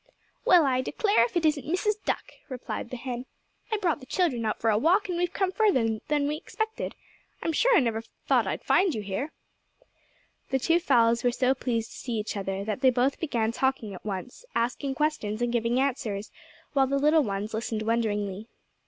"Well 0.45 0.65
I 0.65 0.81
declare 0.81 1.25
if 1.25 1.37
it 1.37 1.45
isn't 1.45 1.63
Mrs. 1.67 1.93
Duck!" 2.05 2.23
replied 2.49 2.89
the 2.89 2.97
hen. 2.97 3.27
"I 3.71 3.77
brought 3.77 3.99
the 3.99 4.07
children 4.07 4.43
out 4.47 4.59
for 4.59 4.71
a 4.71 4.77
walk, 4.79 5.07
and 5.07 5.15
we've 5.15 5.31
come 5.31 5.51
further 5.51 5.99
than 6.07 6.27
we 6.27 6.35
expected. 6.37 6.95
I'm 7.43 7.53
sure 7.53 7.77
I 7.77 7.81
never 7.81 8.01
thought 8.25 8.47
I'd 8.47 8.63
find 8.63 8.95
you 8.95 9.03
here." 9.03 9.31
The 10.49 10.57
two 10.57 10.79
fowls 10.79 11.23
were 11.23 11.31
so 11.31 11.53
pleased 11.53 11.91
to 11.91 11.97
see 11.97 12.13
each 12.13 12.35
other 12.35 12.65
that 12.65 12.81
they 12.81 12.89
both 12.89 13.19
began 13.19 13.51
talking 13.51 13.93
at 13.93 14.03
once, 14.03 14.43
asking 14.55 14.95
questions, 14.95 15.39
and 15.39 15.53
givings 15.53 15.77
answers, 15.77 16.31
while 16.73 16.87
the 16.87 16.97
little 16.97 17.21
ones 17.21 17.53
listened 17.53 17.83
wonderingly. 17.83 18.47